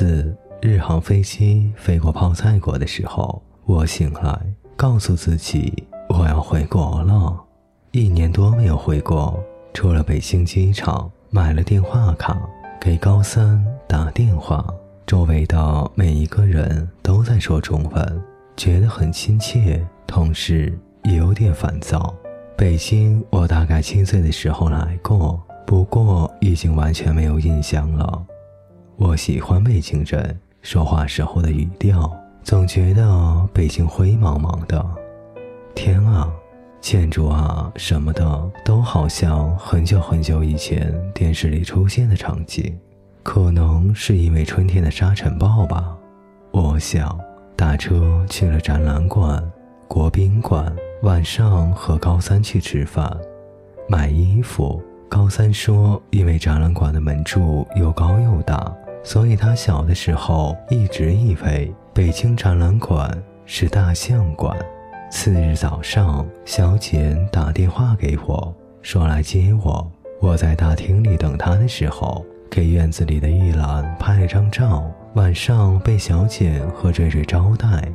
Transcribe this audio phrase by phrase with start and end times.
[0.00, 4.40] 四，日航飞机飞过泡菜国的时候，我醒来，
[4.74, 7.38] 告诉自己我要回国了。
[7.90, 9.38] 一年多没有回国，
[9.74, 12.40] 出了北京机场，买了电话卡，
[12.80, 14.66] 给高三打电话。
[15.06, 18.22] 周围的每一个人都在说中文，
[18.56, 20.72] 觉得很亲切，同时
[21.02, 22.14] 也有点烦躁。
[22.56, 28.24] 北京，我大概七岁的时候来过，不过已经完全没有印象了。
[29.00, 34.84] 我喜欢北京人说话时候的语调，总觉得北京灰茫茫的，
[35.74, 36.30] 天啊，
[36.82, 42.78] 建筑啊什么的都好像很久很久以前电视里出现的场景。
[43.22, 45.96] 可能是因为春天的沙尘暴吧。
[46.50, 47.18] 我想
[47.56, 49.42] 打车去了展览馆、
[49.88, 50.70] 国宾馆。
[51.04, 53.10] 晚上和高三去吃饭，
[53.88, 54.82] 买衣服。
[55.08, 63.10] 高三说，因为展览馆的门柱又高又大，所以他小的时候一直以为北京展览馆
[63.44, 64.56] 是大象馆。
[65.10, 69.90] 次日早上，小简打电话给我，说来接我。
[70.20, 74.88] 我在大厅里等他的时候，给院子里的玉兰拍了张照。
[75.14, 77.90] 晚上被小简和瑞瑞招待，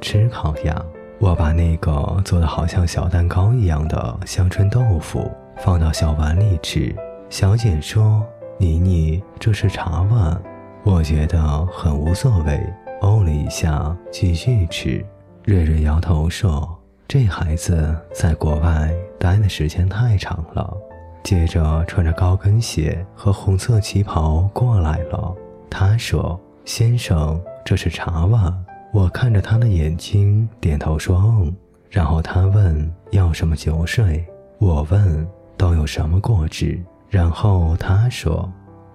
[0.00, 0.74] 吃烤鸭。
[1.20, 6.92] 我把那个做的好像小蛋糕一样的香椿豆腐放到小碗里吃。
[7.30, 8.26] 小简说
[8.58, 10.40] ：“妮妮，这是茶碗。”
[10.84, 12.60] 我觉得很无所谓，
[13.02, 15.04] 哦了一下，继续吃。
[15.44, 20.76] 瑞瑞摇头说：“这孩子在国外待的时间太长了。”
[21.24, 25.34] 接着穿着高跟鞋和红色旗袍过来了。
[25.68, 31.52] 他说：“先生，这是茶碗。”我看着他的眼睛，点头说：“嗯。”
[31.90, 34.24] 然后他问：“要什么酒水？”
[34.58, 35.26] 我问
[35.58, 38.50] ：“都有什么果汁？”然后他说：“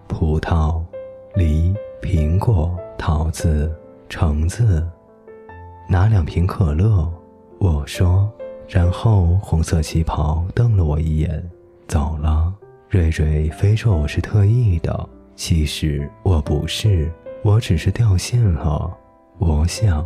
[0.08, 0.82] 葡萄、
[1.36, 3.74] 梨、苹果、桃子、
[4.10, 4.88] 橙子。”
[5.90, 7.12] 拿两瓶可乐。
[7.58, 8.32] 我说。
[8.70, 11.44] 然后红色旗袍瞪了我一眼，
[11.90, 12.54] 走了。
[12.88, 17.12] 瑞瑞非说我是特意的，其实我不是，
[17.44, 18.90] 我只是掉线了。
[19.40, 20.06] 我想，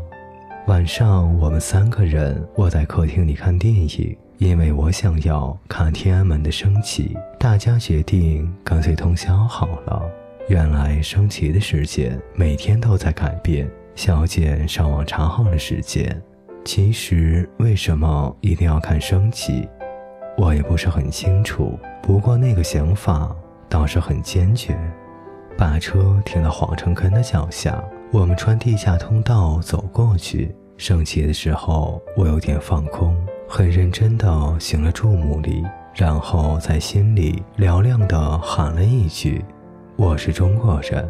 [0.65, 7.15] 晚上我们三个人窝在客厅里看电影，因为我想要看天安门的升旗。
[7.39, 10.01] 大家决定干脆通宵好了。
[10.47, 13.69] 原来升旗的时间每天都在改变。
[13.95, 16.21] 小姐上网查好了时间。
[16.63, 19.67] 其实为什么一定要看升旗，
[20.37, 21.79] 我也不是很清楚。
[22.01, 23.33] 不过那个想法
[23.69, 24.77] 倒是很坚决。
[25.57, 27.83] 把车停到黄城根的脚下。
[28.11, 33.15] 我们穿地下通道走过去，升旗的时候，我有点放空，
[33.47, 35.63] 很认真地行了注目礼，
[35.93, 39.43] 然后在心里嘹亮地喊了一句
[39.95, 41.07] ：“我是中国人。”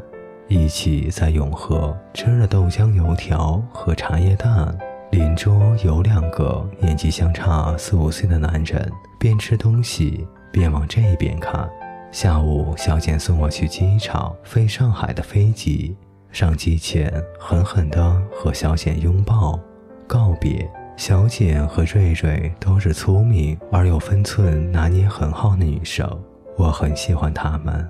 [0.47, 4.77] 一起在永和吃了豆浆油条和茶叶蛋，
[5.09, 11.67] 邻桌有两个年纪相差四五岁的男人，边吃东西边往这边看。
[12.11, 15.95] 下午，小简送我去机场飞上海的飞机。
[16.31, 19.59] 上机前，狠狠地和小简拥抱
[20.05, 20.69] 告别。
[20.97, 26.09] 小简和瑞瑞都是聪明而有分寸、拿捏很好的女生，
[26.57, 27.87] 我很喜欢她们。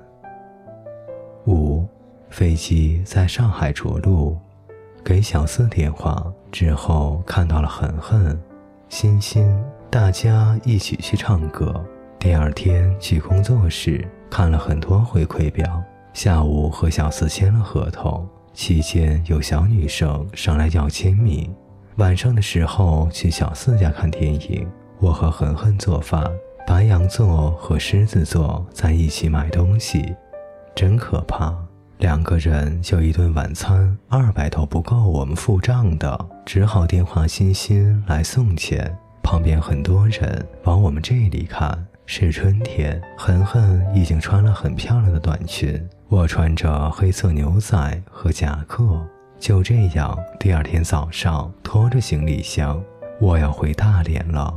[1.45, 1.85] 五，
[2.29, 4.35] 飞机在上海着陆，
[5.03, 8.37] 给小四电话之后，看到了狠狠、
[8.89, 9.55] 欣欣，
[9.91, 11.85] 大家一起去唱歌。
[12.17, 15.81] 第二天去工作室看了很多回馈表。
[16.11, 21.53] 下午和小四签了合同，期间有小女生上来要签名。
[21.97, 24.67] 晚上的时候去小四家看电影，
[24.99, 26.29] 我和恒恒做饭，
[26.67, 30.13] 白羊座和狮子座在一起买东西，
[30.75, 31.55] 真可怕！
[31.99, 38.93] 两个人就一顿晚餐，二百都不够我们付账的，只好电话欣欣来送钱。
[39.23, 45.81] 旁边很多人往我们这里看，是春天，恒恒已经穿了很漂亮的短裙。
[46.09, 49.01] 我穿着黑色牛仔和夹克，
[49.39, 52.83] 就这样，第二天早上拖着行李箱，
[53.19, 54.53] 我要回大连了。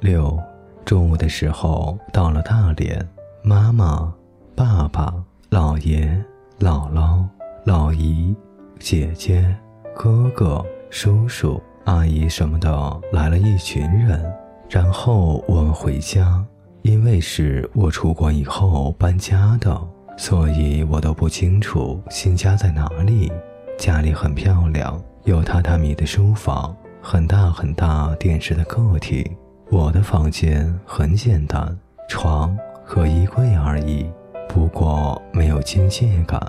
[0.00, 0.38] 六，
[0.84, 3.08] 中午的时候到了大连，
[3.42, 4.12] 妈妈、
[4.54, 5.14] 爸爸、
[5.50, 6.22] 姥爷、
[6.58, 7.24] 姥姥、
[7.64, 8.34] 老姨、
[8.78, 9.56] 姐姐、
[9.94, 14.22] 哥哥、叔叔、阿姨什么的来了一群人，
[14.68, 16.44] 然后我们回家，
[16.82, 19.95] 因为是我出国以后搬家的。
[20.16, 23.30] 所以我都不清楚新家在哪里。
[23.78, 29.22] 家里很漂亮，有榻榻米的书房，很大很大电视的客厅。
[29.70, 31.76] 我的房间很简单，
[32.08, 34.10] 床和衣柜而已，
[34.48, 36.40] 不过没有亲切感。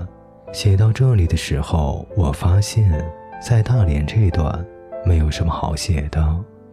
[0.54, 3.04] 写到这里的时候，我发现，
[3.42, 4.66] 在大连这段
[5.06, 6.26] 没有什么好写的，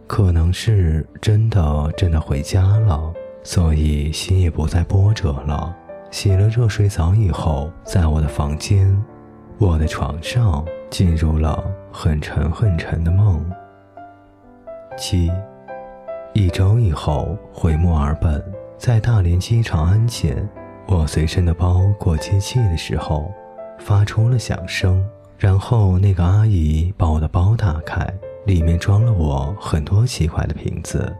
[0.07, 3.13] 可能是真的真的回家了，
[3.43, 5.75] 所以心也不再波折了。
[6.11, 8.95] 洗了热水澡以后，在我的房间，
[9.57, 13.43] 我的床上，进入了很沉很沉的梦。
[14.97, 15.29] 七，
[16.33, 18.43] 一周以后回墨尔本，
[18.77, 20.47] 在大连机场安检，
[20.87, 23.29] 我随身的包过机器的时候，
[23.77, 25.03] 发出了响声，
[25.37, 28.07] 然后那个阿姨把我的包打开，
[28.45, 31.13] 里面装了我很多奇怪的瓶子。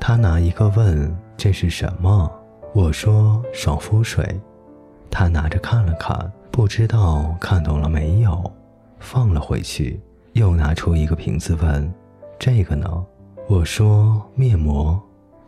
[0.00, 2.28] 她拿一个问这是什么，
[2.72, 4.24] 我说爽肤水，
[5.10, 8.50] 他拿着看了看，不知道看懂了没有，
[9.00, 10.00] 放了回去，
[10.34, 11.92] 又拿出一个瓶子问
[12.38, 13.04] 这个呢。
[13.48, 15.00] 我说面膜，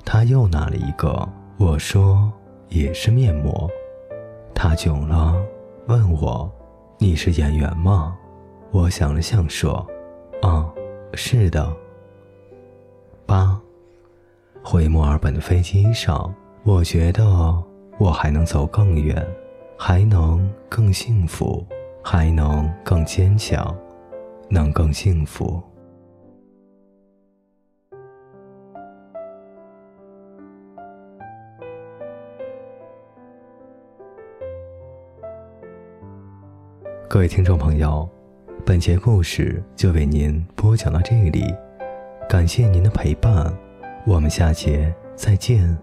[0.05, 1.29] 他又拿了一个。
[1.59, 2.33] 我说
[2.71, 3.71] 也是面膜，
[4.53, 5.37] 他囧了，
[5.87, 6.51] 问我
[6.99, 8.17] 你是演员吗？
[8.73, 9.87] 我想了想说，
[10.41, 10.69] 啊，
[11.15, 11.73] 是的。
[13.25, 13.57] 八，
[14.65, 16.35] 回墨尔本的飞机上，
[16.65, 17.25] 我觉得
[17.99, 19.27] 我还能走更远，
[19.77, 21.67] 还能更幸福，
[22.05, 23.77] 还能更坚强，
[24.49, 25.61] 能更幸福。
[37.09, 38.09] 各位听众朋友，
[38.65, 41.43] 本节故事就为您播讲到这里，
[42.29, 43.53] 感谢您的陪伴，
[44.07, 45.77] 我们下节再见。